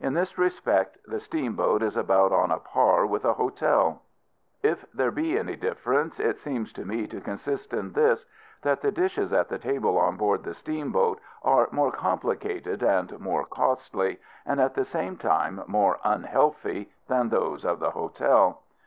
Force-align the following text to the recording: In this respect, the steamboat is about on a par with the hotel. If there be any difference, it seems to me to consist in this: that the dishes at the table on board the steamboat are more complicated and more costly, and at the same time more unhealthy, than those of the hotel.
In 0.00 0.14
this 0.14 0.38
respect, 0.38 0.96
the 1.06 1.20
steamboat 1.20 1.82
is 1.82 1.94
about 1.94 2.32
on 2.32 2.50
a 2.50 2.56
par 2.58 3.04
with 3.04 3.20
the 3.24 3.34
hotel. 3.34 4.00
If 4.62 4.90
there 4.92 5.10
be 5.10 5.38
any 5.38 5.56
difference, 5.56 6.18
it 6.18 6.38
seems 6.38 6.72
to 6.72 6.86
me 6.86 7.06
to 7.08 7.20
consist 7.20 7.74
in 7.74 7.92
this: 7.92 8.24
that 8.62 8.80
the 8.80 8.90
dishes 8.90 9.30
at 9.30 9.50
the 9.50 9.58
table 9.58 9.98
on 9.98 10.16
board 10.16 10.42
the 10.42 10.54
steamboat 10.54 11.20
are 11.42 11.68
more 11.70 11.92
complicated 11.92 12.82
and 12.82 13.20
more 13.20 13.44
costly, 13.44 14.20
and 14.46 14.58
at 14.58 14.72
the 14.72 14.86
same 14.86 15.18
time 15.18 15.62
more 15.66 15.98
unhealthy, 16.02 16.90
than 17.08 17.28
those 17.28 17.62
of 17.66 17.78
the 17.78 17.90
hotel. 17.90 18.62